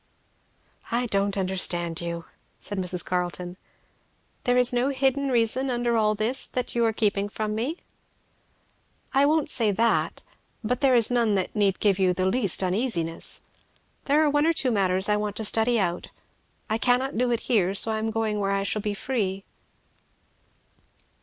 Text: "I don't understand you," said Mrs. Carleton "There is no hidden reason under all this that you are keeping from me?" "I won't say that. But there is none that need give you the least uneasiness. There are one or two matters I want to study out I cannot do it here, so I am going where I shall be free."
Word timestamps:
"I 0.89 1.05
don't 1.05 1.37
understand 1.37 2.01
you," 2.01 2.23
said 2.59 2.79
Mrs. 2.79 3.05
Carleton 3.05 3.55
"There 4.45 4.57
is 4.57 4.73
no 4.73 4.89
hidden 4.89 5.29
reason 5.29 5.69
under 5.69 5.95
all 5.95 6.15
this 6.15 6.47
that 6.47 6.73
you 6.73 6.83
are 6.85 6.91
keeping 6.91 7.29
from 7.29 7.53
me?" 7.53 7.77
"I 9.13 9.27
won't 9.27 9.47
say 9.51 9.69
that. 9.69 10.23
But 10.63 10.81
there 10.81 10.95
is 10.95 11.11
none 11.11 11.35
that 11.35 11.55
need 11.55 11.79
give 11.79 11.99
you 11.99 12.15
the 12.15 12.25
least 12.25 12.63
uneasiness. 12.63 13.41
There 14.05 14.23
are 14.23 14.29
one 14.31 14.47
or 14.47 14.53
two 14.53 14.71
matters 14.71 15.07
I 15.07 15.17
want 15.17 15.35
to 15.35 15.45
study 15.45 15.79
out 15.79 16.07
I 16.67 16.79
cannot 16.79 17.15
do 17.15 17.29
it 17.29 17.41
here, 17.41 17.75
so 17.75 17.91
I 17.91 17.99
am 17.99 18.09
going 18.09 18.39
where 18.39 18.49
I 18.49 18.63
shall 18.63 18.81
be 18.81 18.95
free." 18.95 19.43